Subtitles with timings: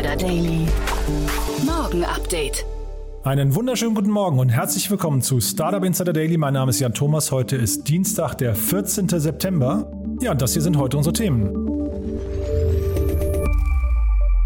[0.00, 0.66] Insider Daily.
[1.66, 2.64] Morgen Update.
[3.22, 6.38] Einen wunderschönen guten Morgen und herzlich willkommen zu Startup Insider Daily.
[6.38, 7.30] Mein Name ist Jan Thomas.
[7.30, 9.08] Heute ist Dienstag, der 14.
[9.08, 9.92] September.
[10.22, 11.50] Ja, und das hier sind heute unsere Themen.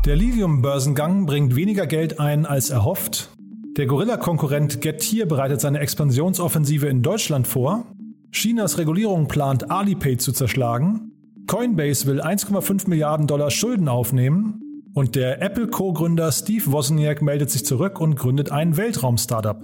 [0.04, 3.30] Der Lilium-Börsengang bringt weniger Geld ein als erhofft.
[3.76, 7.86] Der Gorilla-Konkurrent Getir bereitet seine Expansionsoffensive in Deutschland vor.
[8.32, 11.12] Chinas Regulierung plant Alipay zu zerschlagen.
[11.46, 14.63] Coinbase will 1,5 Milliarden Dollar Schulden aufnehmen.
[14.94, 19.60] Und der Apple Co-Gründer Steve Wozniak meldet sich zurück und gründet ein Weltraum-Startup.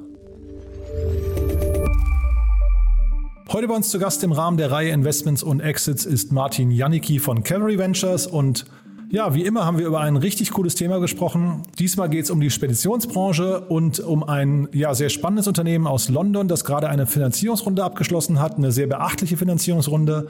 [3.53, 7.20] Heute bei uns zu Gast im Rahmen der Reihe Investments und Exits ist Martin Janicki
[7.20, 8.65] von Calvary Ventures und
[9.12, 11.62] ja, wie immer haben wir über ein richtig cooles Thema gesprochen.
[11.78, 16.48] Diesmal geht es um die Speditionsbranche und um ein ja, sehr spannendes Unternehmen aus London,
[16.48, 20.28] das gerade eine Finanzierungsrunde abgeschlossen hat, eine sehr beachtliche Finanzierungsrunde.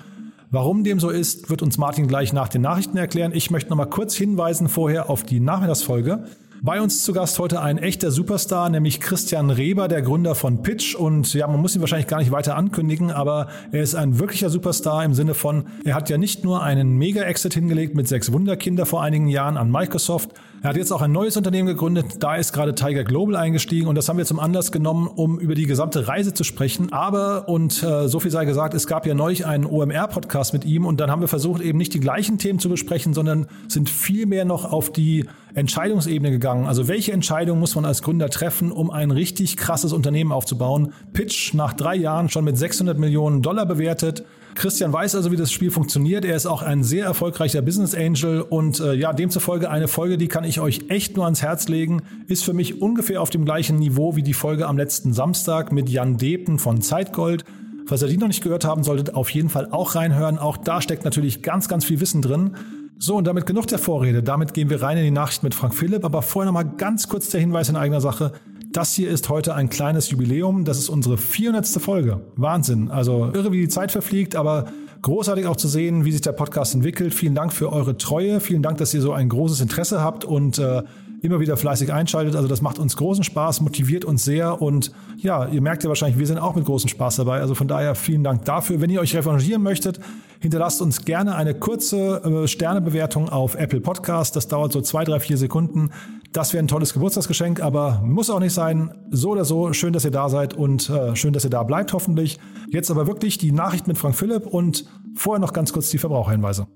[0.52, 3.30] Warum dem so ist, wird uns Martin gleich nach den Nachrichten erklären.
[3.32, 6.24] Ich möchte noch mal kurz hinweisen vorher auf die Nachmittagsfolge.
[6.60, 10.96] Bei uns zu Gast heute ein echter Superstar, nämlich Christian Reber, der Gründer von Pitch.
[10.96, 14.50] Und ja, man muss ihn wahrscheinlich gar nicht weiter ankündigen, aber er ist ein wirklicher
[14.50, 18.86] Superstar im Sinne von, er hat ja nicht nur einen Mega-Exit hingelegt mit sechs Wunderkinder
[18.86, 20.30] vor einigen Jahren an Microsoft,
[20.62, 23.94] er hat jetzt auch ein neues Unternehmen gegründet, da ist gerade Tiger Global eingestiegen und
[23.94, 26.92] das haben wir zum Anlass genommen, um über die gesamte Reise zu sprechen.
[26.92, 30.84] Aber, und äh, so viel sei gesagt, es gab ja neulich einen OMR-Podcast mit ihm
[30.84, 34.26] und dann haben wir versucht, eben nicht die gleichen Themen zu besprechen, sondern sind viel
[34.26, 36.66] mehr noch auf die Entscheidungsebene gegangen.
[36.66, 40.92] Also welche Entscheidung muss man als Gründer treffen, um ein richtig krasses Unternehmen aufzubauen?
[41.14, 44.24] Pitch nach drei Jahren schon mit 600 Millionen Dollar bewertet.
[44.54, 46.24] Christian weiß also, wie das Spiel funktioniert.
[46.24, 50.28] Er ist auch ein sehr erfolgreicher Business Angel und äh, ja, demzufolge eine Folge, die
[50.28, 53.76] kann ich euch echt nur ans Herz legen, ist für mich ungefähr auf dem gleichen
[53.76, 57.44] Niveau wie die Folge am letzten Samstag mit Jan Depen von Zeitgold.
[57.86, 60.38] Falls ihr die noch nicht gehört haben solltet, auf jeden Fall auch reinhören.
[60.38, 62.56] Auch da steckt natürlich ganz, ganz viel Wissen drin.
[62.98, 64.22] So, und damit genug der Vorrede.
[64.22, 66.04] Damit gehen wir rein in die Nachricht mit Frank Philipp.
[66.04, 68.32] Aber vorher noch mal ganz kurz der Hinweis in eigener Sache.
[68.72, 70.64] Das hier ist heute ein kleines Jubiläum.
[70.64, 71.66] Das ist unsere 400.
[71.66, 72.20] Folge.
[72.36, 72.88] Wahnsinn.
[72.88, 74.66] Also irre, wie die Zeit verfliegt, aber
[75.02, 77.12] großartig auch zu sehen, wie sich der Podcast entwickelt.
[77.12, 78.38] Vielen Dank für eure Treue.
[78.38, 80.84] Vielen Dank, dass ihr so ein großes Interesse habt und äh,
[81.20, 82.36] immer wieder fleißig einschaltet.
[82.36, 86.18] Also das macht uns großen Spaß, motiviert uns sehr und ja, ihr merkt ja wahrscheinlich,
[86.18, 87.40] wir sind auch mit großem Spaß dabei.
[87.40, 88.80] Also von daher vielen Dank dafür.
[88.80, 90.00] Wenn ihr euch revanchieren möchtet,
[90.38, 94.36] hinterlasst uns gerne eine kurze äh, Sternebewertung auf Apple Podcast.
[94.36, 95.90] Das dauert so zwei, drei, vier Sekunden.
[96.32, 98.94] Das wäre ein tolles Geburtstagsgeschenk, aber muss auch nicht sein.
[99.10, 101.92] So oder so, schön, dass ihr da seid und äh, schön, dass ihr da bleibt,
[101.92, 102.38] hoffentlich.
[102.70, 104.84] Jetzt aber wirklich die Nachricht mit Frank Philipp und
[105.16, 106.68] vorher noch ganz kurz die Verbraucherhinweise.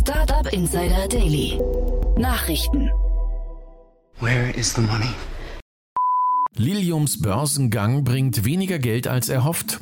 [0.00, 1.60] Startup Insider Daily.
[2.18, 2.90] Nachrichten.
[4.18, 5.10] Where is the money?
[6.56, 9.80] Liliums Börsengang bringt weniger Geld als erhofft.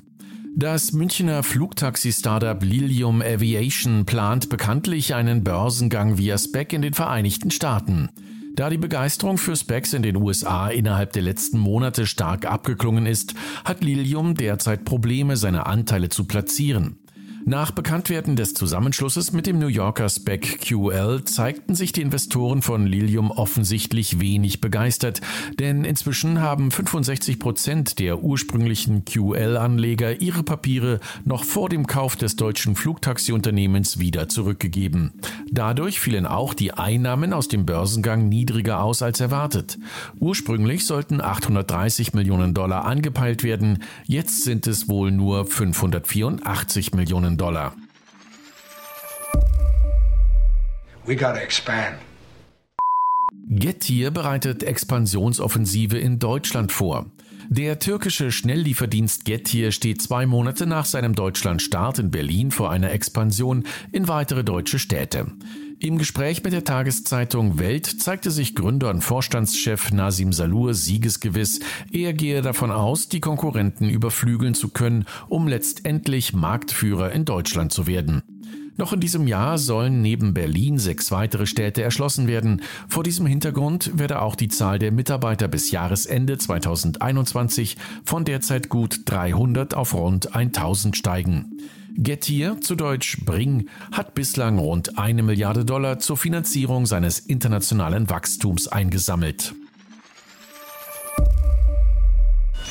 [0.57, 8.09] Das Münchner Flugtaxi-Startup Lilium Aviation plant bekanntlich einen Börsengang via SPEC in den Vereinigten Staaten.
[8.55, 13.35] Da die Begeisterung für Specs in den USA innerhalb der letzten Monate stark abgeklungen ist,
[13.65, 16.99] hat Lilium derzeit Probleme, seine Anteile zu platzieren.
[17.47, 22.87] Nach Bekanntwerden des Zusammenschlusses mit dem New Yorker Spec QL zeigten sich die Investoren von
[22.87, 25.21] Lilium offensichtlich wenig begeistert,
[25.59, 32.37] denn inzwischen haben 65 Prozent der ursprünglichen QL-Anleger ihre Papiere noch vor dem Kauf des
[32.37, 35.13] deutschen Flugtaxi-Unternehmens wieder zurückgegeben.
[35.51, 39.79] Dadurch fielen auch die Einnahmen aus dem Börsengang niedriger aus als erwartet.
[40.19, 47.39] Ursprünglich sollten 830 Millionen Dollar angepeilt werden, jetzt sind es wohl nur 584 Millionen Millionen
[47.39, 47.73] Dollar.
[51.07, 51.97] We gotta expand.
[53.49, 57.07] Getir bereitet Expansionsoffensive in Deutschland vor.
[57.49, 63.65] Der türkische Schnelllieferdienst Getir steht zwei Monate nach seinem Deutschlandstart in Berlin vor einer Expansion
[63.93, 65.27] in weitere deutsche Städte.
[65.81, 71.61] Im Gespräch mit der Tageszeitung Welt zeigte sich Gründer und Vorstandschef Nasim Salur siegesgewiss.
[71.91, 77.87] Er gehe davon aus, die Konkurrenten überflügeln zu können, um letztendlich Marktführer in Deutschland zu
[77.87, 78.23] werden.
[78.77, 82.63] Noch in diesem Jahr sollen neben Berlin sechs weitere Städte erschlossen werden.
[82.89, 89.03] Vor diesem Hintergrund werde auch die Zahl der Mitarbeiter bis Jahresende 2021 von derzeit gut
[89.05, 91.59] 300 auf rund 1000 steigen.
[91.97, 98.67] Getir, zu Deutsch Bring, hat bislang rund eine Milliarde Dollar zur Finanzierung seines internationalen Wachstums
[98.67, 99.55] eingesammelt.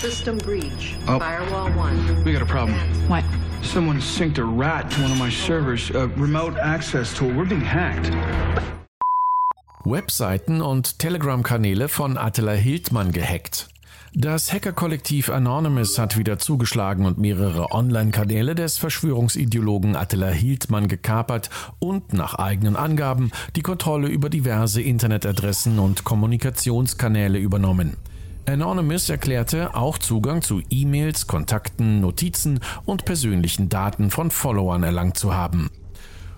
[0.04, 0.98] System breach.
[1.08, 1.18] Oh.
[1.18, 2.26] Firewall 1.
[2.26, 2.76] We got a problem.
[3.08, 3.24] What?
[3.62, 5.92] Someone synced a rat to one of my servers.
[5.92, 7.30] A remote access tool.
[7.30, 8.12] We're being hacked.
[9.86, 13.70] Webseiten und Telegram-Kanäle von Attila Hildmann gehackt.
[14.14, 22.12] Das Hackerkollektiv Anonymous hat wieder zugeschlagen und mehrere Online-Kanäle des Verschwörungsideologen Attila Hildmann gekapert und
[22.12, 27.96] nach eigenen Angaben die Kontrolle über diverse Internetadressen und Kommunikationskanäle übernommen.
[28.46, 35.34] Anonymous erklärte auch Zugang zu E-Mails, Kontakten, Notizen und persönlichen Daten von Followern erlangt zu
[35.34, 35.70] haben.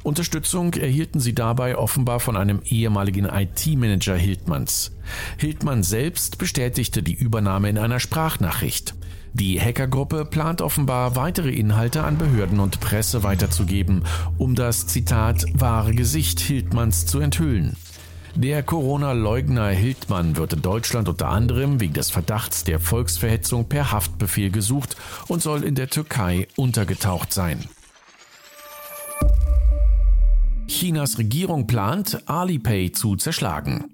[0.03, 4.91] Unterstützung erhielten sie dabei offenbar von einem ehemaligen IT-Manager Hildmanns.
[5.37, 8.93] Hildmann selbst bestätigte die Übernahme in einer Sprachnachricht.
[9.33, 14.03] Die Hackergruppe plant offenbar weitere Inhalte an Behörden und Presse weiterzugeben,
[14.37, 17.75] um das Zitat wahre Gesicht Hildmanns zu enthüllen.
[18.37, 24.51] Der Corona-Leugner Hildmann wird in Deutschland unter anderem wegen des Verdachts der Volksverhetzung per Haftbefehl
[24.51, 24.97] gesucht
[25.29, 27.63] und soll in der Türkei untergetaucht sein.
[30.67, 33.85] Chinas Regierung plant, Alipay zu zerschlagen.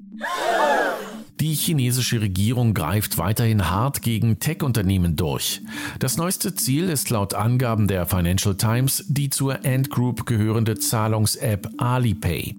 [1.40, 5.62] Die chinesische Regierung greift weiterhin hart gegen Tech-Unternehmen durch.
[6.00, 11.70] Das neueste Ziel ist laut Angaben der Financial Times die zur Ant Group gehörende Zahlungs-App
[11.78, 12.56] Alipay.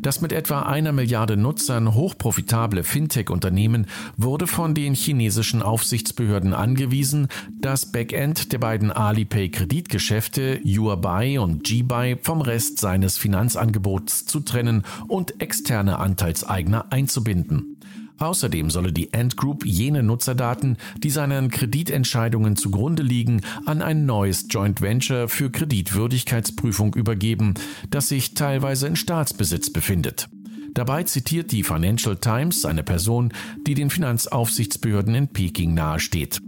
[0.00, 3.86] Das mit etwa einer Milliarde Nutzern hochprofitable Fintech-Unternehmen
[4.16, 7.28] wurde von den chinesischen Aufsichtsbehörden angewiesen,
[7.60, 15.40] das Backend der beiden Alipay-Kreditgeschäfte Yuabai und Jibai vom Rest seines Finanzangebots zu trennen und
[15.40, 17.77] externe Anteilseigner einzubinden.
[18.18, 24.46] Außerdem solle die Ant Group jene Nutzerdaten, die seinen Kreditentscheidungen zugrunde liegen, an ein neues
[24.50, 27.54] Joint Venture für Kreditwürdigkeitsprüfung übergeben,
[27.90, 30.28] das sich teilweise in Staatsbesitz befindet.
[30.74, 33.32] Dabei zitiert die Financial Times eine Person,
[33.66, 36.40] die den Finanzaufsichtsbehörden in Peking nahesteht.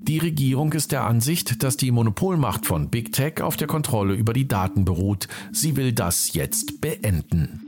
[0.00, 4.32] Die Regierung ist der Ansicht, dass die Monopolmacht von Big Tech auf der Kontrolle über
[4.32, 5.28] die Daten beruht.
[5.52, 7.65] Sie will das jetzt beenden.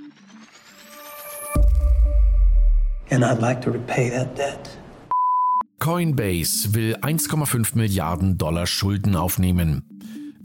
[3.10, 4.70] And I'd like to repay that debt.
[5.78, 9.84] Coinbase will 1,5 Milliarden Dollar Schulden aufnehmen.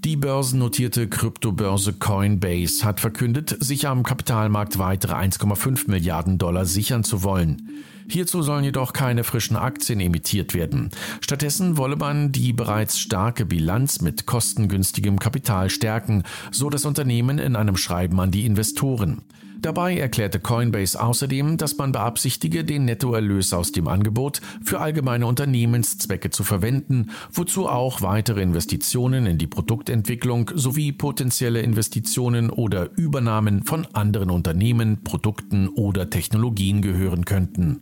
[0.03, 7.23] Die börsennotierte Kryptobörse Coinbase hat verkündet, sich am Kapitalmarkt weitere 1,5 Milliarden Dollar sichern zu
[7.23, 7.83] wollen.
[8.09, 10.89] Hierzu sollen jedoch keine frischen Aktien emittiert werden.
[11.21, 17.55] Stattdessen wolle man die bereits starke Bilanz mit kostengünstigem Kapital stärken, so das Unternehmen in
[17.55, 19.21] einem Schreiben an die Investoren.
[19.63, 26.31] Dabei erklärte Coinbase außerdem, dass man beabsichtige, den Nettoerlös aus dem Angebot für allgemeine Unternehmenszwecke
[26.31, 33.87] zu verwenden, wozu auch weitere Investitionen in die Produktentwicklung sowie potenzielle Investitionen oder Übernahmen von
[33.93, 37.79] anderen Unternehmen, Produkten oder Technologien gehören könnten.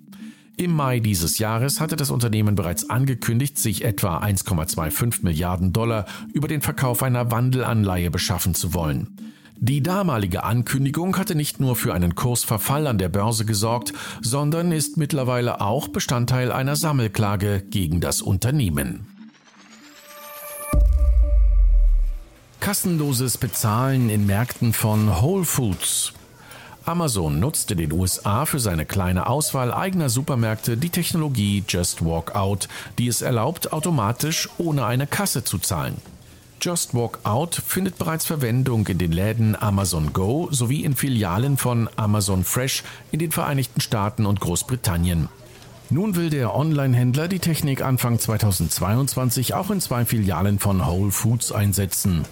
[0.57, 6.47] Im Mai dieses Jahres hatte das Unternehmen bereits angekündigt, sich etwa 1,25 Milliarden Dollar über
[6.47, 9.30] den Verkauf einer Wandelanleihe beschaffen zu wollen.
[9.63, 14.97] Die damalige Ankündigung hatte nicht nur für einen Kursverfall an der Börse gesorgt, sondern ist
[14.97, 19.05] mittlerweile auch Bestandteil einer Sammelklage gegen das Unternehmen.
[22.59, 26.13] Kassenloses Bezahlen in Märkten von Whole Foods.
[26.83, 32.33] Amazon nutzt in den USA für seine kleine Auswahl eigener Supermärkte die Technologie Just Walk
[32.33, 32.67] Out,
[32.97, 35.97] die es erlaubt, automatisch ohne eine Kasse zu zahlen.
[36.63, 41.89] Just Walk Out findet bereits Verwendung in den Läden Amazon Go sowie in Filialen von
[41.95, 45.27] Amazon Fresh in den Vereinigten Staaten und Großbritannien.
[45.89, 51.51] Nun will der Online-Händler die Technik Anfang 2022 auch in zwei Filialen von Whole Foods
[51.51, 52.25] einsetzen.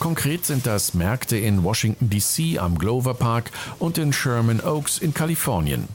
[0.00, 5.14] Konkret sind das Märkte in Washington DC am Glover Park und in Sherman Oaks in
[5.14, 5.86] Kalifornien.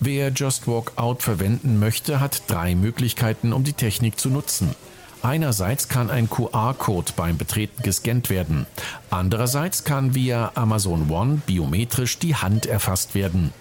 [0.00, 4.74] Wer Just Walk Out verwenden möchte, hat drei Möglichkeiten, um die Technik zu nutzen.
[5.22, 8.66] Einerseits kann ein QR-Code beim Betreten gescannt werden.
[9.10, 13.52] Andererseits kann via Amazon One biometrisch die Hand erfasst werden.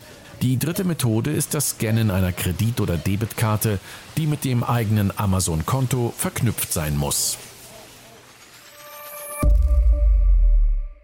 [0.41, 3.79] Die dritte Methode ist das Scannen einer Kredit- oder Debitkarte,
[4.15, 7.37] die mit dem eigenen Amazon-Konto verknüpft sein muss.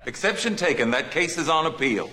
[0.06, 0.92] Exception taken.
[0.92, 2.06] That case is on appeal.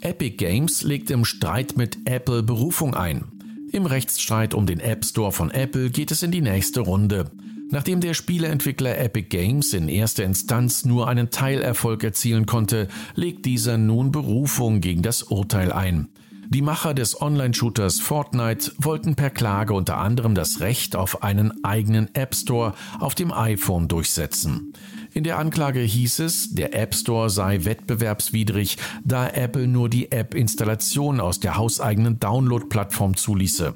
[0.00, 3.31] Epic Games legt im Streit mit Apple Berufung ein.
[3.72, 7.30] Im Rechtsstreit um den App Store von Apple geht es in die nächste Runde.
[7.70, 13.78] Nachdem der Spieleentwickler Epic Games in erster Instanz nur einen Teilerfolg erzielen konnte, legt dieser
[13.78, 16.08] nun Berufung gegen das Urteil ein.
[16.50, 22.14] Die Macher des Online-Shooters Fortnite wollten per Klage unter anderem das Recht auf einen eigenen
[22.14, 24.74] App Store auf dem iPhone durchsetzen.
[25.14, 31.20] In der Anklage hieß es, der App Store sei wettbewerbswidrig, da Apple nur die App-Installation
[31.20, 33.74] aus der hauseigenen Download-Plattform zuließe.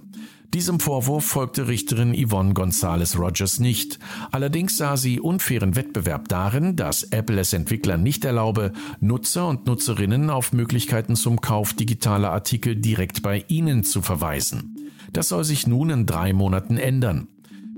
[0.55, 3.99] Diesem Vorwurf folgte Richterin Yvonne Gonzalez Rogers nicht.
[4.31, 10.31] Allerdings sah sie unfairen Wettbewerb darin, dass Apple es Entwicklern nicht erlaube, Nutzer und Nutzerinnen
[10.31, 14.77] auf Möglichkeiten zum Kauf digitaler Artikel direkt bei ihnen zu verweisen.
[15.13, 17.29] Das soll sich nun in drei Monaten ändern.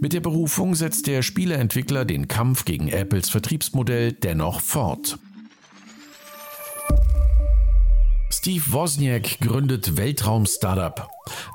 [0.01, 5.19] Mit der Berufung setzt der Spieleentwickler den Kampf gegen Apples Vertriebsmodell dennoch fort.
[8.31, 11.09] Steve Wozniak gründet Weltraum-Startup.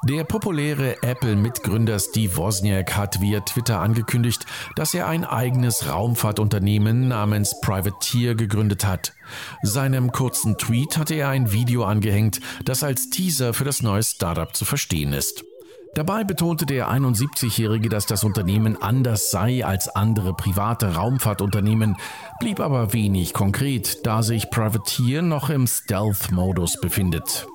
[0.10, 4.46] Der populäre Apple-Mitgründer Steve Wozniak hat via Twitter angekündigt,
[4.76, 9.14] dass er ein eigenes Raumfahrtunternehmen namens Privateer gegründet hat.
[9.62, 14.54] Seinem kurzen Tweet hatte er ein Video angehängt, das als Teaser für das neue Startup
[14.54, 15.46] zu verstehen ist.
[15.96, 21.98] Dabei betonte der 71-Jährige, dass das Unternehmen anders sei als andere private Raumfahrtunternehmen,
[22.40, 27.46] blieb aber wenig konkret, da sich Privateer noch im Stealth-Modus befindet.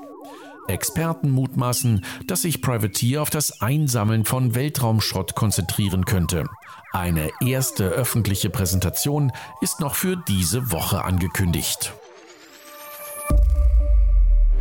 [0.69, 6.45] Experten mutmaßen, dass sich Privateer auf das Einsammeln von Weltraumschrott konzentrieren könnte.
[6.93, 11.93] Eine erste öffentliche Präsentation ist noch für diese Woche angekündigt.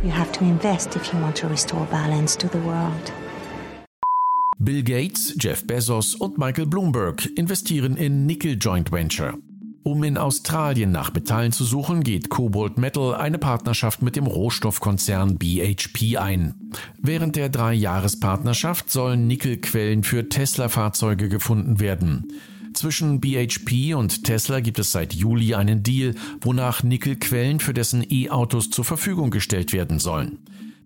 [0.02, 3.12] You have to invest if you want to restore balance to the world.
[4.60, 9.34] Bill Gates, Jeff Bezos und Michael Bloomberg investieren in Nickel Joint Venture.
[9.84, 15.38] Um in Australien nach Metallen zu suchen, geht Cobalt Metal eine Partnerschaft mit dem Rohstoffkonzern
[15.38, 16.72] BHP ein.
[17.00, 22.32] Während der Drei-Jahres-Partnerschaft sollen Nickelquellen für Tesla-Fahrzeuge gefunden werden.
[22.74, 28.70] Zwischen BHP und Tesla gibt es seit Juli einen Deal, wonach Nickelquellen für dessen E-Autos
[28.70, 30.38] zur Verfügung gestellt werden sollen.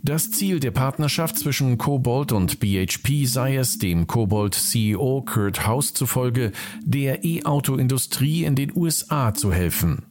[0.05, 6.51] Das Ziel der Partnerschaft zwischen Cobalt und BHP sei es, dem Cobalt-CEO Kurt House zufolge,
[6.83, 10.03] der E-Auto-Industrie in den USA zu helfen.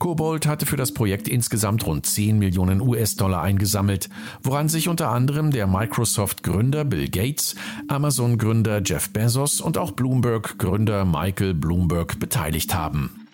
[0.00, 4.08] Cobalt hatte für das Projekt insgesamt rund 10 Millionen US-Dollar eingesammelt,
[4.42, 7.54] woran sich unter anderem der Microsoft-Gründer Bill Gates,
[7.86, 13.25] Amazon-Gründer Jeff Bezos und auch Bloomberg-Gründer Michael Bloomberg beteiligt haben.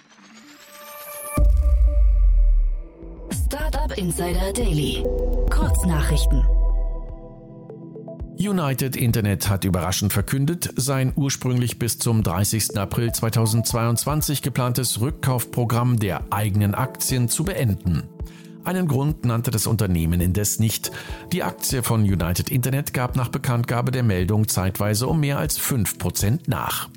[3.96, 5.04] Insider Daily.
[5.50, 6.42] Kurznachrichten.
[8.38, 12.78] United Internet hat überraschend verkündet, sein ursprünglich bis zum 30.
[12.78, 18.04] April 2022 geplantes Rückkaufprogramm der eigenen Aktien zu beenden.
[18.64, 20.90] Einen Grund nannte das Unternehmen indes nicht.
[21.32, 26.40] Die Aktie von United Internet gab nach Bekanntgabe der Meldung zeitweise um mehr als 5%
[26.46, 26.88] nach.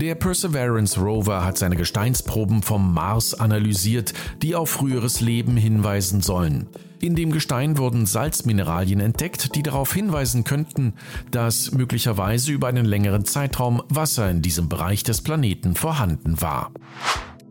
[0.00, 6.68] Der Perseverance Rover hat seine Gesteinsproben vom Mars analysiert, die auf früheres Leben hinweisen sollen.
[7.00, 10.92] In dem Gestein wurden Salzmineralien entdeckt, die darauf hinweisen könnten,
[11.32, 16.70] dass möglicherweise über einen längeren Zeitraum Wasser in diesem Bereich des Planeten vorhanden war.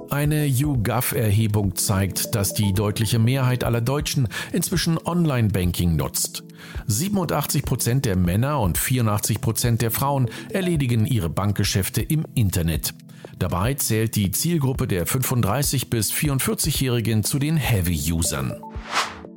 [0.10, 6.47] Eine YouGov-Erhebung zeigt, dass die deutliche Mehrheit aller Deutschen inzwischen Online-Banking nutzt.
[6.88, 12.94] 87 Prozent der Männer und 84 Prozent der Frauen erledigen ihre Bankgeschäfte im Internet.
[13.40, 18.54] Dabei zählt die Zielgruppe der 35 bis 44-Jährigen zu den Heavy-Usern.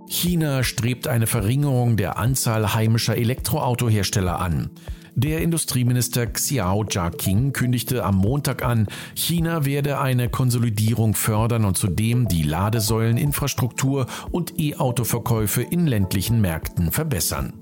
[0.08, 4.70] China strebt eine Verringerung der Anzahl heimischer Elektroautohersteller an.
[5.14, 12.28] Der Industrieminister Xiao Jiaqing kündigte am Montag an, China werde eine Konsolidierung fördern und zudem
[12.28, 17.54] die Ladesäuleninfrastruktur und E-Auto-Verkäufe in ländlichen Märkten verbessern.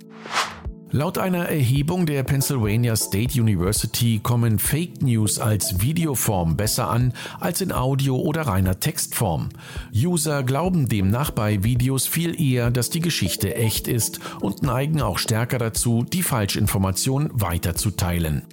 [0.91, 7.61] Laut einer Erhebung der Pennsylvania State University kommen Fake News als Videoform besser an als
[7.61, 9.51] in Audio- oder reiner Textform.
[9.95, 15.19] User glauben demnach bei Videos viel eher, dass die Geschichte echt ist und neigen auch
[15.19, 18.47] stärker dazu, die Falschinformation weiterzuteilen.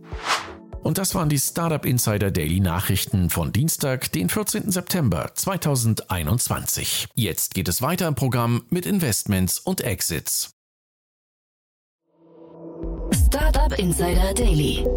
[0.83, 4.71] Und das waren die Startup Insider Daily Nachrichten von Dienstag, den 14.
[4.71, 7.07] September 2021.
[7.15, 10.54] Jetzt geht es weiter im Programm mit Investments und Exits.
[13.35, 14.87] Startup Insider Daily.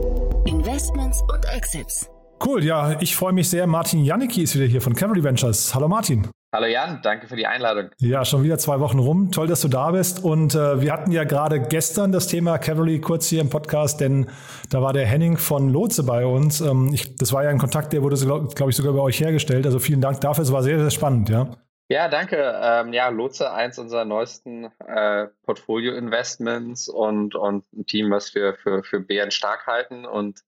[0.47, 2.09] Investments und Exits.
[2.47, 3.67] Cool, ja, ich freue mich sehr.
[3.67, 5.75] Martin Janicki ist wieder hier von Cavalry Ventures.
[5.75, 6.29] Hallo Martin.
[6.55, 7.91] Hallo Jan, danke für die Einladung.
[7.99, 9.33] Ja, schon wieder zwei Wochen rum.
[9.33, 10.23] Toll, dass du da bist.
[10.23, 14.31] Und äh, wir hatten ja gerade gestern das Thema Cavalry kurz hier im Podcast, denn
[14.71, 16.61] da war der Henning von Lotse bei uns.
[16.61, 19.19] Ähm, ich, das war ja ein Kontakt, der wurde, glaube glaub ich, sogar bei euch
[19.19, 19.67] hergestellt.
[19.67, 20.45] Also vielen Dank dafür.
[20.45, 21.49] Es war sehr, sehr spannend, ja.
[21.91, 22.55] Ja, danke.
[22.63, 28.83] Ähm, ja, Lotse, eins unserer neuesten äh, Portfolio-Investments und, und ein Team, was wir für,
[28.83, 30.05] für Bären stark halten.
[30.05, 30.41] Und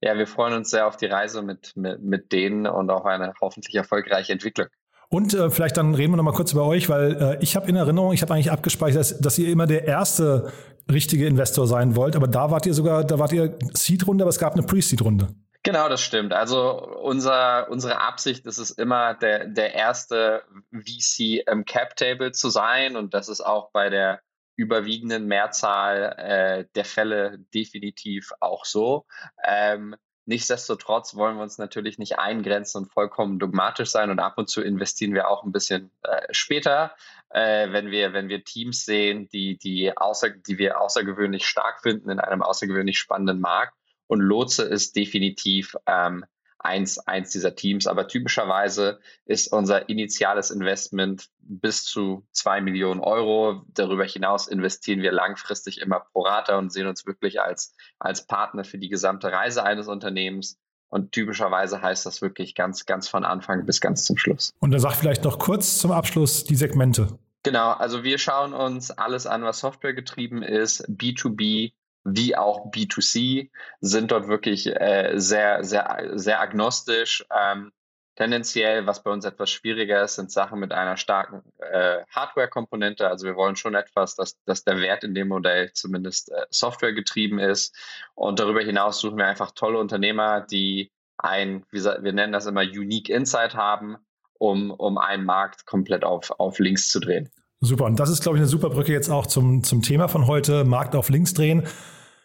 [0.00, 3.34] ja, wir freuen uns sehr auf die Reise mit, mit, mit denen und auf eine
[3.42, 4.68] hoffentlich erfolgreiche Entwicklung.
[5.08, 7.68] Und äh, vielleicht dann reden wir noch mal kurz über euch, weil äh, ich habe
[7.68, 10.50] in Erinnerung, ich habe eigentlich abgespeichert, dass, dass ihr immer der erste
[10.90, 14.38] richtige Investor sein wollt, aber da wart ihr sogar, da wart ihr Seed-Runde, aber es
[14.38, 15.28] gab eine Pre-Seed-Runde.
[15.66, 16.32] Genau, das stimmt.
[16.32, 22.94] Also unser, unsere Absicht ist es immer, der, der erste VC im Cap-Table zu sein
[22.94, 24.20] und das ist auch bei der
[24.54, 29.06] überwiegenden Mehrzahl äh, der Fälle definitiv auch so.
[29.44, 29.96] Ähm,
[30.28, 34.60] Nichtsdestotrotz wollen wir uns natürlich nicht eingrenzen und vollkommen dogmatisch sein und ab und zu
[34.60, 36.96] investieren wir auch ein bisschen äh, später.
[37.30, 42.10] äh, wenn wir, wenn wir Teams sehen, die, die, außer, die wir außergewöhnlich stark finden
[42.10, 43.75] in einem außergewöhnlich spannenden Markt.
[44.06, 46.24] Und Lotse ist definitiv ähm,
[46.58, 47.86] eins, eins dieser Teams.
[47.86, 53.62] Aber typischerweise ist unser initiales Investment bis zu zwei Millionen Euro.
[53.68, 58.64] Darüber hinaus investieren wir langfristig immer pro Rata und sehen uns wirklich als, als Partner
[58.64, 60.58] für die gesamte Reise eines Unternehmens.
[60.88, 64.54] Und typischerweise heißt das wirklich ganz, ganz von Anfang bis ganz zum Schluss.
[64.60, 67.18] Und dann sag vielleicht noch kurz zum Abschluss die Segmente.
[67.42, 71.72] Genau, also wir schauen uns alles an, was Software getrieben ist, B2B,
[72.06, 77.26] wie auch B2C, sind dort wirklich äh, sehr, sehr, sehr agnostisch.
[77.30, 77.72] Ähm,
[78.14, 83.08] tendenziell, was bei uns etwas schwieriger ist, sind Sachen mit einer starken äh, Hardware-Komponente.
[83.08, 86.92] Also wir wollen schon etwas, dass, dass der Wert in dem Modell zumindest äh, Software
[86.92, 87.76] getrieben ist.
[88.14, 93.08] Und darüber hinaus suchen wir einfach tolle Unternehmer, die ein, wir nennen das immer, Unique
[93.08, 93.96] Insight haben,
[94.38, 97.30] um, um einen Markt komplett auf, auf links zu drehen.
[97.60, 97.84] Super.
[97.84, 100.64] Und das ist, glaube ich, eine super Brücke jetzt auch zum, zum Thema von heute,
[100.64, 101.66] Markt auf links drehen.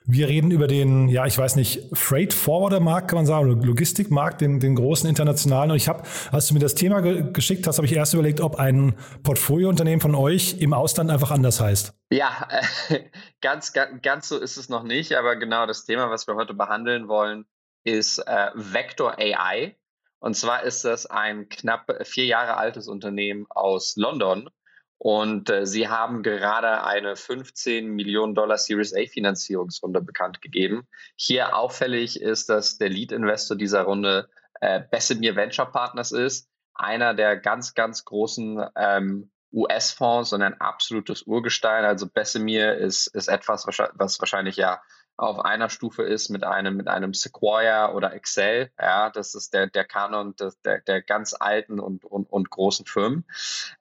[0.04, 3.66] Wir reden über den, ja, ich weiß nicht, Freight Forwarder Markt, kann man sagen, oder
[3.66, 5.70] Logistikmarkt, den, den großen internationalen.
[5.70, 8.42] Und ich habe, als du mir das Thema ge geschickt hast, habe ich erst überlegt,
[8.42, 11.94] ob ein Portfoliounternehmen von euch im Ausland einfach anders heißt.
[12.12, 12.48] Ja,
[12.90, 13.00] äh,
[13.42, 16.56] ganz, ganz, ganz so ist es noch nicht, aber genau das Thema, was wir heute
[16.56, 17.46] behandeln wollen,
[17.84, 19.78] ist äh, Vector AI.
[20.20, 24.50] Und zwar ist das ein knapp vier Jahre altes Unternehmen aus London,
[25.04, 30.88] und äh, sie haben gerade eine 15 Millionen Dollar Series A Finanzierungsrunde bekannt gegeben.
[31.16, 34.30] Hier auffällig ist, dass der Lead-Investor dieser Runde
[34.60, 41.24] äh, Bessemer Venture Partners ist, einer der ganz, ganz großen ähm, US-Fonds und ein absolutes
[41.24, 41.84] Urgestein.
[41.84, 44.84] Also Bessemer ist, ist etwas, was wahrscheinlich ja
[45.22, 48.72] auf einer Stufe ist mit einem, mit einem Sequoia oder Excel.
[48.80, 52.88] Ja, das ist der, der Kanon des, der, der ganz alten und, und, und großen
[52.88, 53.26] Firmen.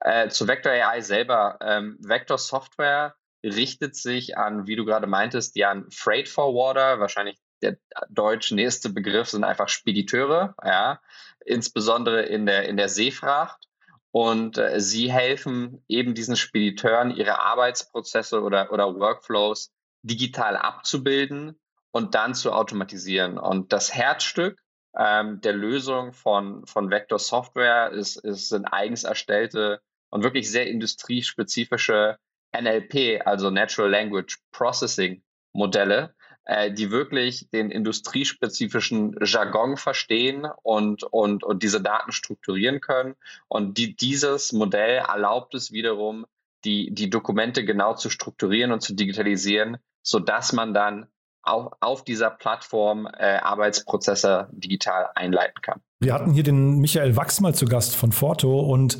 [0.01, 1.57] Äh, zu Vector AI selber.
[1.61, 7.39] Ähm, Vector Software richtet sich an, wie du gerade meintest, die an Freight Forwarder, wahrscheinlich
[7.63, 7.77] der
[8.09, 11.01] deutsch nächste Begriff sind einfach Spediteure, ja,
[11.43, 13.67] insbesondere in der, in der Seefracht.
[14.11, 19.71] Und äh, sie helfen eben diesen Spediteuren, ihre Arbeitsprozesse oder, oder Workflows
[20.03, 21.59] digital abzubilden
[21.91, 23.37] und dann zu automatisieren.
[23.37, 24.59] Und das Herzstück
[24.97, 30.67] ähm, der Lösung von, von Vector Software ist, ist, sind eigens erstellte und wirklich sehr
[30.67, 32.17] industriespezifische
[32.53, 36.13] NLP, also Natural Language Processing Modelle,
[36.45, 43.15] äh, die wirklich den industriespezifischen Jargon verstehen und, und, und diese Daten strukturieren können.
[43.47, 46.25] Und die, dieses Modell erlaubt es wiederum,
[46.65, 51.07] die, die Dokumente genau zu strukturieren und zu digitalisieren, so dass man dann
[51.43, 55.81] auf, auf dieser Plattform äh, Arbeitsprozesse digital einleiten kann.
[55.99, 58.99] Wir hatten hier den Michael Wachs mal zu Gast von Forto und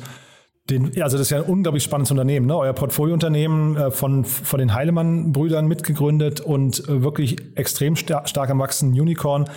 [0.70, 2.56] den, also das ist ja ein unglaublich spannendes Unternehmen, ne?
[2.56, 8.60] euer Portfoliounternehmen äh, von, von den Heilemann-Brüdern mitgegründet und äh, wirklich extrem star stark am
[8.60, 9.48] Wachsen, Unicorn.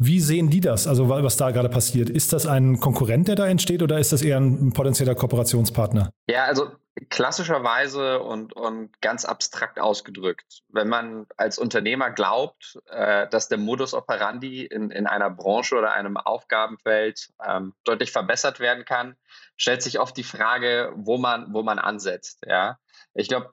[0.00, 2.08] Wie sehen die das, also was da gerade passiert?
[2.08, 6.10] Ist das ein Konkurrent, der da entsteht oder ist das eher ein potenzieller Kooperationspartner?
[6.30, 6.68] Ja, also
[7.10, 13.94] klassischerweise und, und ganz abstrakt ausgedrückt, wenn man als Unternehmer glaubt, äh, dass der Modus
[13.94, 19.16] operandi in, in einer Branche oder einem Aufgabenfeld ähm, deutlich verbessert werden kann,
[19.56, 22.44] stellt sich oft die Frage, wo man, wo man ansetzt.
[22.46, 22.78] Ja?
[23.14, 23.50] Ich glaube,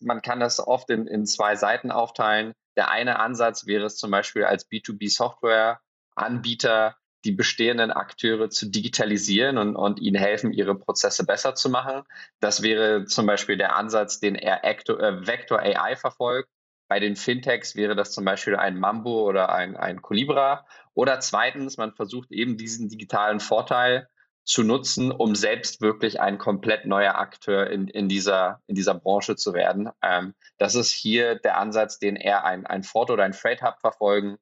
[0.00, 2.54] man kann das oft in, in zwei Seiten aufteilen.
[2.76, 9.76] Der eine Ansatz wäre es zum Beispiel als B2B-Software-Anbieter die bestehenden Akteure zu digitalisieren und,
[9.76, 12.02] und ihnen helfen, ihre Prozesse besser zu machen.
[12.40, 16.48] Das wäre zum Beispiel der Ansatz, den er Actor, äh, Vector AI verfolgt.
[16.88, 20.66] Bei den Fintechs wäre das zum Beispiel ein Mambo oder ein, ein Colibra.
[20.92, 24.08] Oder zweitens, man versucht eben diesen digitalen Vorteil
[24.44, 29.36] zu nutzen, um selbst wirklich ein komplett neuer Akteur in, in, dieser, in dieser Branche
[29.36, 29.88] zu werden.
[30.02, 33.80] Ähm, das ist hier der Ansatz, den er ein, ein Ford oder ein Freight Hub
[33.80, 34.36] verfolgen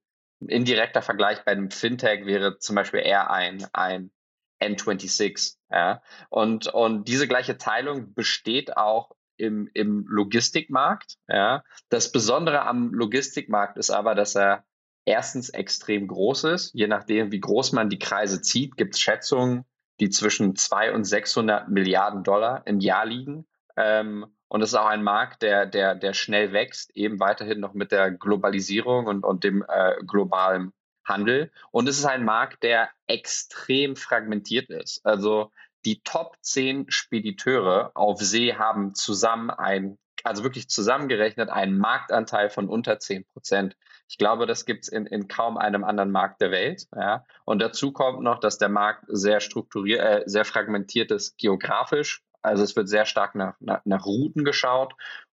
[0.48, 4.10] indirekter Vergleich bei einem Fintech wäre zum Beispiel eher ein, ein
[4.62, 5.56] N26.
[5.70, 6.02] Ja?
[6.30, 11.16] Und, und diese gleiche Teilung besteht auch im, im Logistikmarkt.
[11.28, 11.64] Ja?
[11.88, 14.64] Das Besondere am Logistikmarkt ist aber, dass er
[15.04, 16.74] erstens extrem groß ist.
[16.74, 19.64] Je nachdem, wie groß man die Kreise zieht, gibt es Schätzungen,
[20.00, 23.46] die zwischen 200 und 600 Milliarden Dollar im Jahr liegen.
[23.76, 27.72] Ähm, und es ist auch ein Markt, der, der, der schnell wächst, eben weiterhin noch
[27.72, 30.74] mit der Globalisierung und, und dem äh, globalen
[31.06, 31.50] Handel.
[31.70, 35.06] Und es ist ein Markt, der extrem fragmentiert ist.
[35.06, 35.50] Also
[35.86, 42.68] die Top 10 Spediteure auf See haben zusammen ein, also wirklich zusammengerechnet, einen Marktanteil von
[42.68, 43.74] unter 10 Prozent.
[44.06, 46.88] Ich glaube, das gibt es in, in kaum einem anderen Markt der Welt.
[46.94, 47.24] Ja.
[47.46, 52.62] Und dazu kommt noch, dass der Markt sehr strukturiert, äh, sehr fragmentiert ist geografisch Also
[52.64, 54.94] es wird sehr stark nach, nach, nach Routen geschaut,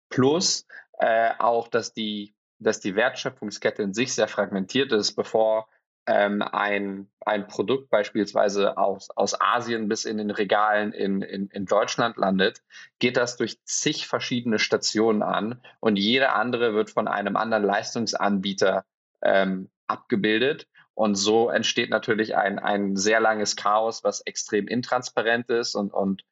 [0.09, 0.65] plus
[0.99, 5.67] äh, auch, dass die, dass die Wertschöpfungskette in sich sehr fragmentiert ist, bevor
[6.07, 11.65] ähm, ein, ein Produkt beispielsweise aus, aus Asien bis in den Regalen in, in, in
[11.65, 12.61] Deutschland landet,
[12.99, 18.85] geht das durch zig verschiedene Stationen an und jede andere wird von einem anderen Leistungsanbieter
[19.21, 20.67] ähm, abgebildet.
[20.93, 26.23] Und so entsteht natürlich ein, ein sehr langes Chaos, was extrem intransparent ist und, und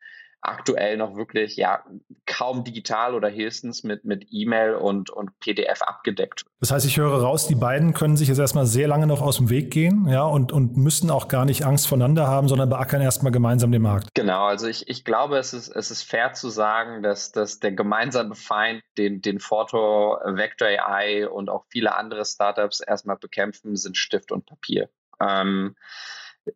[0.43, 1.84] aktuell noch wirklich ja
[2.25, 6.43] kaum digital oder höchstens mit, mit E-Mail und, und PDF abgedeckt.
[6.60, 9.38] Das heißt, ich höre raus, die beiden können sich jetzt erstmal sehr lange noch aus
[9.38, 13.01] dem Weg gehen, ja, und, und müssen auch gar nicht Angst voneinander haben, sondern beackern
[13.01, 14.10] erstmal gemeinsam den Markt.
[14.13, 17.71] Genau, also ich, ich glaube, es ist, es ist fair zu sagen, dass, dass der
[17.71, 23.97] gemeinsame Feind, den, den Photo, Vector AI und auch viele andere Startups erstmal bekämpfen, sind
[23.97, 24.89] Stift und Papier.
[25.19, 25.75] Ähm,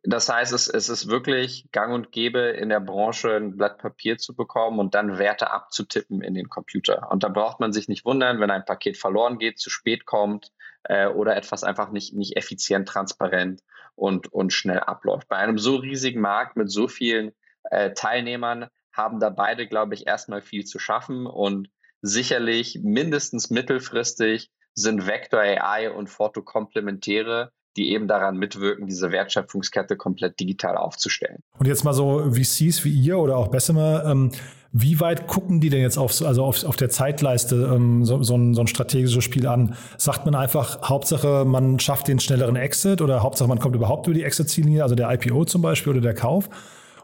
[0.03, 4.17] das heißt, es, es ist wirklich gang und gäbe in der Branche ein Blatt Papier
[4.17, 7.09] zu bekommen und dann Werte abzutippen in den Computer.
[7.11, 10.51] Und da braucht man sich nicht wundern, wenn ein Paket verloren geht, zu spät kommt
[10.83, 13.61] äh, oder etwas einfach nicht, nicht effizient, transparent
[13.95, 15.29] und, und schnell abläuft.
[15.29, 17.31] Bei einem so riesigen Markt mit so vielen
[17.63, 21.69] äh, Teilnehmern haben da beide, glaube ich, erstmal viel zu schaffen und
[22.01, 29.95] sicherlich mindestens mittelfristig sind Vector AI und Photo komplementäre die eben daran mitwirken, diese Wertschöpfungskette
[29.95, 31.43] komplett digital aufzustellen.
[31.59, 34.31] Und jetzt mal so VCs wie ihr oder auch Bessemer, ähm,
[34.71, 38.35] wie weit gucken die denn jetzt auf, also auf, auf der Zeitleiste ähm, so, so,
[38.35, 39.75] ein, so ein strategisches Spiel an?
[39.97, 44.13] Sagt man einfach, Hauptsache man schafft den schnelleren Exit oder Hauptsache man kommt überhaupt über
[44.13, 46.49] die Exit-Ziellinie, also der IPO zum Beispiel oder der Kauf?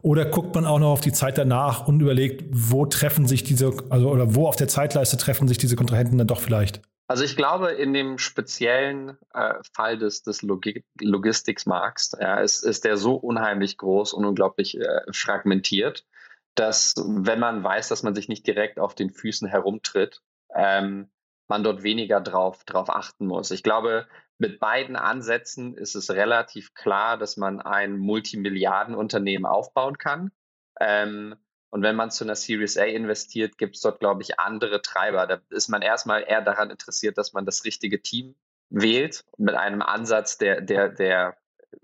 [0.02, 3.72] Oder guckt man auch noch auf die Zeit danach und überlegt, wo treffen sich diese,
[3.90, 6.82] also oder wo auf der Zeitleiste treffen sich diese Kontrahenten dann doch vielleicht?
[7.14, 12.86] Also ich glaube, in dem speziellen äh, Fall des, des Logi Logistiksmarkts ja, ist, ist
[12.86, 16.08] der so unheimlich groß und unglaublich äh, fragmentiert,
[16.56, 20.24] dass wenn man weiß, dass man sich nicht direkt auf den Füßen herumtritt,
[20.56, 21.12] ähm,
[21.48, 23.52] man dort weniger drauf, drauf achten muss.
[23.52, 24.08] Ich glaube,
[24.40, 30.32] mit beiden Ansätzen ist es relativ klar, dass man ein Multimilliardenunternehmen aufbauen kann.
[30.80, 31.36] Ähm,
[31.74, 35.26] und wenn man zu einer Series A investiert, gibt es dort, glaube ich, andere Treiber.
[35.26, 38.36] Da ist man erstmal eher daran interessiert, dass man das richtige Team
[38.70, 41.36] wählt mit einem Ansatz, der, der, der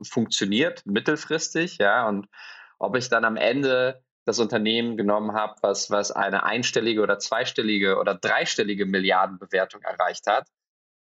[0.04, 2.08] funktioniert mittelfristig, ja.
[2.08, 2.28] Und
[2.78, 7.97] ob ich dann am Ende das Unternehmen genommen habe, was, was eine einstellige oder zweistellige
[7.97, 10.47] oder dreistellige Milliardenbewertung erreicht hat,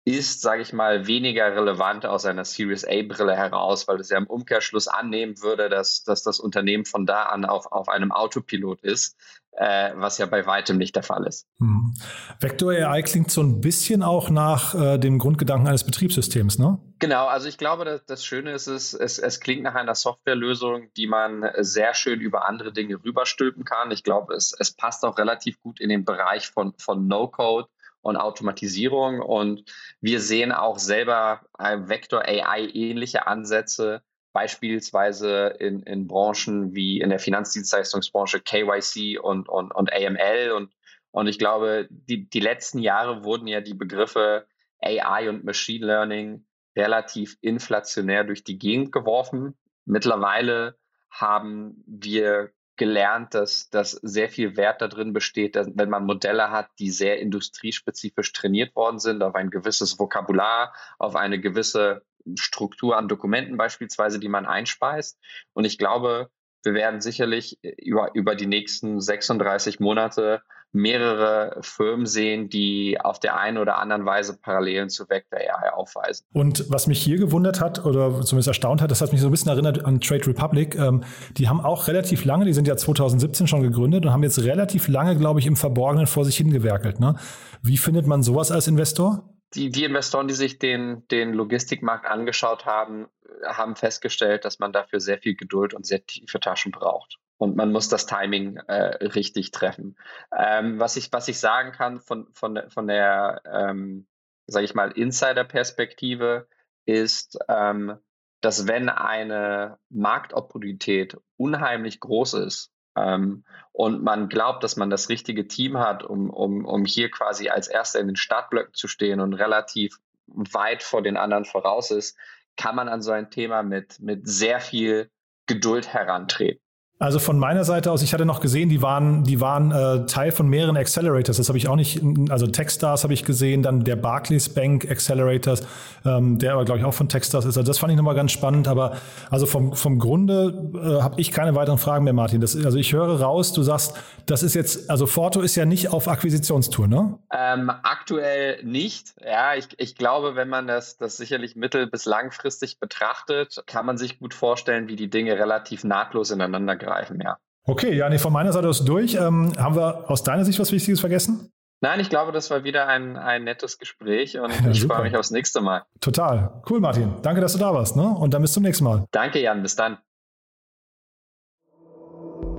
[0.04, 4.26] ist, sage ich mal, weniger relevant aus einer Series A-Brille heraus, weil es ja im
[4.26, 9.16] Umkehrschluss annehmen würde, dass, dass das Unternehmen von da an auf, auf einem Autopilot ist,
[9.52, 11.46] äh, was ja bei weitem nicht der Fall ist.
[11.60, 11.94] Hm.
[12.40, 16.80] Vector AI klingt so ein bisschen auch nach äh, dem Grundgedanken eines Betriebssystems, ne?
[16.98, 20.92] Genau, also ich glaube, das, das Schöne ist, es, es, es klingt nach einer Softwarelösung,
[20.98, 23.92] die man sehr schön über andere Dinge rüberstülpen kann.
[23.92, 27.68] Ich glaube, es, es passt auch relativ gut in den Bereich von, von No-Code
[28.02, 29.22] und Automatisierung.
[29.22, 29.64] Und
[30.00, 34.02] wir sehen auch selber Vector AI ähnliche Ansätze,
[34.34, 40.52] beispielsweise in, in Branchen wie in der Finanzdienstleistungsbranche KYC und, und, und AML.
[40.52, 40.72] Und,
[41.12, 44.48] und ich glaube, die, die letzten Jahre wurden ja die Begriffe
[44.82, 49.58] AI und Machine Learning relativ inflationär durch die Gegend geworfen.
[49.86, 50.78] Mittlerweile
[51.10, 56.68] haben wir gelernt, dass, dass sehr viel Wert darin besteht, dass, wenn man Modelle hat,
[56.80, 62.02] die sehr industriespezifisch trainiert worden sind, auf ein gewisses Vokabular, auf eine gewisse
[62.34, 65.20] Struktur an Dokumenten beispielsweise, die man einspeist.
[65.54, 66.32] Und ich glaube,
[66.64, 70.42] wir werden sicherlich über, über die nächsten 36 Monate
[70.74, 76.26] mehrere Firmen sehen, die auf der einen oder anderen Weise Parallelen zu Vector AI aufweisen.
[76.34, 79.32] Und was mich hier gewundert hat oder zumindest erstaunt hat, das hat mich so ein
[79.32, 80.76] bisschen erinnert an Trade Republic.
[80.76, 81.04] Ähm,
[81.38, 84.88] die haben auch relativ lange, die sind ja 2017 schon gegründet und haben jetzt relativ
[84.88, 87.00] lange, glaube ich, im Verborgenen vor sich hingewerkelt.
[87.00, 87.16] Ne?
[87.62, 89.30] Wie findet man sowas als Investor?
[89.54, 93.08] Die, die Investoren, die sich den, den Logistikmarkt angeschaut haben,
[93.46, 97.72] haben festgestellt, dass man dafür sehr viel Geduld und sehr tiefe Taschen braucht und man
[97.72, 99.98] muss das Timing äh, richtig treffen.
[100.32, 104.06] Ähm, was, ich, was ich sagen kann von, von, von der, ähm,
[104.46, 106.48] sage ich mal, Insider-Perspektive
[106.86, 107.98] ist, ähm,
[108.42, 115.48] dass wenn eine Marktopportunität unheimlich groß ist ähm, und man glaubt, dass man das richtige
[115.48, 119.34] Team hat, um, um, um hier quasi als Erster in den Startblöcken zu stehen und
[119.34, 122.16] relativ weit vor den anderen voraus ist,
[122.56, 125.10] kann man an so ein Thema mit, mit sehr viel
[125.48, 126.62] Geduld herantreten.
[127.02, 130.32] Also von meiner Seite aus, ich hatte noch gesehen, die waren, die waren äh, Teil
[130.32, 131.38] von mehreren Accelerators.
[131.38, 135.66] Das habe ich auch nicht, also Techstars habe ich gesehen, dann der Barclays Bank Accelerators,
[136.06, 137.58] ähm, der aber glaube ich auch von Techstars ist.
[137.58, 138.68] Also das fand ich nochmal ganz spannend.
[138.68, 138.98] Aber
[139.32, 142.40] also vom, vom Grunde äh, habe ich keine weiteren Fragen mehr, Martin.
[142.40, 143.96] Das, also ich höre raus, du sagst,
[144.28, 147.18] das ist jetzt, also Forto ist ja nicht auf Akquisitionstour, ne?
[147.34, 149.16] Ähm, aktuell nicht.
[149.26, 153.98] Ja, ich, ich glaube, wenn man das, das sicherlich mittel- bis langfristig betrachtet, kann man
[153.98, 157.38] sich gut vorstellen, wie die Dinge relativ nahtlos ineinander greifen greifen, ja.
[157.66, 159.16] Okay, ja, nee, von meiner Seite aus durch.
[159.16, 161.52] Ähm, haben wir aus deiner Sicht was Wichtiges vergessen?
[161.84, 165.16] Nein, ich glaube, das war wieder ein, ein nettes Gespräch und ja, ich freue mich
[165.16, 165.84] aufs nächste Mal.
[166.00, 166.62] Total.
[166.70, 167.16] Cool, Martin.
[167.22, 167.96] Danke, dass du da warst.
[167.96, 168.04] Ne?
[168.04, 169.06] Und dann bis zum nächsten Mal.
[169.12, 169.62] Danke, Jan.
[169.62, 169.98] Bis dann.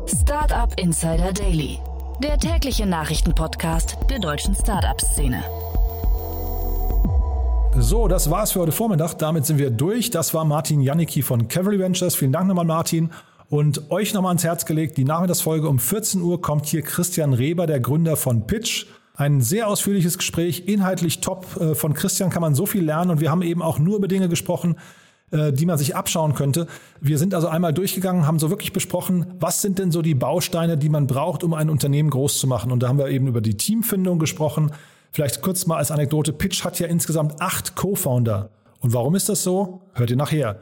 [0.07, 1.79] Startup Insider Daily,
[2.23, 5.43] der tägliche Nachrichtenpodcast der deutschen Startup-Szene.
[7.77, 9.15] So, das war's für heute Vormittag.
[9.15, 10.11] Damit sind wir durch.
[10.11, 12.15] Das war Martin Janicki von Cavalry Ventures.
[12.15, 13.11] Vielen Dank nochmal, Martin.
[13.53, 17.67] Und euch nochmal ans Herz gelegt, die Nachmittagsfolge um 14 Uhr kommt hier Christian Reber,
[17.67, 18.87] der Gründer von Pitch.
[19.15, 21.61] Ein sehr ausführliches Gespräch, inhaltlich top.
[21.61, 24.09] Äh, von Christian kann man so viel lernen und wir haben eben auch nur über
[24.09, 24.77] Dinge gesprochen,
[25.33, 26.67] äh, die man sich abschauen könnte.
[27.03, 30.79] Wir sind also einmal durchgegangen, haben so wirklich besprochen, was sind denn so die Bausteine,
[30.79, 32.73] die man braucht, um ein Unternehmen groß zu machen.
[32.73, 34.73] Und da haben wir eben über die Teamfindung gesprochen.
[35.11, 38.49] Vielleicht kurz mal als Anekdote, Pitch hat ja insgesamt acht Co-Founder.
[38.81, 39.83] Und warum ist das so?
[39.93, 40.59] Hört ihr nachher.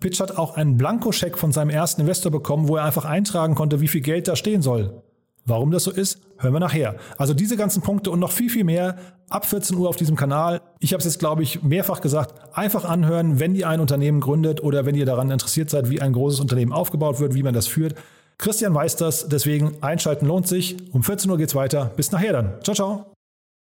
[0.00, 3.80] Pitch hat auch einen Blankoscheck von seinem ersten Investor bekommen, wo er einfach eintragen konnte,
[3.80, 5.02] wie viel Geld da stehen soll.
[5.46, 6.96] Warum das so ist, hören wir nachher.
[7.18, 8.96] Also diese ganzen Punkte und noch viel, viel mehr
[9.28, 10.62] ab 14 Uhr auf diesem Kanal.
[10.80, 12.56] Ich habe es jetzt, glaube ich, mehrfach gesagt.
[12.56, 16.14] Einfach anhören, wenn ihr ein Unternehmen gründet oder wenn ihr daran interessiert seid, wie ein
[16.14, 17.94] großes Unternehmen aufgebaut wird, wie man das führt.
[18.38, 20.76] Christian weiß das, deswegen einschalten lohnt sich.
[20.92, 21.92] Um 14 Uhr geht's weiter.
[21.96, 22.54] Bis nachher dann.
[22.62, 23.13] Ciao, ciao.